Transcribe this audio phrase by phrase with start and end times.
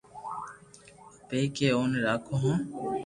[1.29, 2.57] ڀآٺڪ مي اوني راکو ھون